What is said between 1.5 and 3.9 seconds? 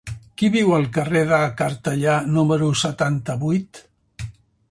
Cartellà número setanta-vuit?